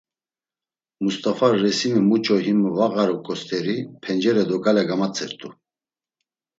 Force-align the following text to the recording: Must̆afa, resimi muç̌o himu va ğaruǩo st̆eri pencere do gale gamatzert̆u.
Must̆afa, 1.03 1.47
resimi 1.63 2.01
muç̌o 2.09 2.37
himu 2.45 2.69
va 2.77 2.87
ğaruǩo 2.93 3.33
st̆eri 3.39 3.77
pencere 4.03 4.43
do 4.49 4.57
gale 4.63 4.83
gamatzert̆u. 4.89 5.49